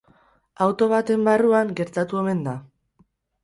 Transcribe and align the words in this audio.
Auto 0.65 0.87
baten 0.93 1.29
barruan 1.29 1.77
gertatu 1.83 2.21
omen 2.25 2.45
da. 2.51 2.59